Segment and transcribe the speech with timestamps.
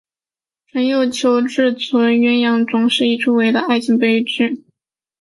[0.71, 4.65] 程砚秋自称鸳鸯冢是一出伟大的爱情悲剧。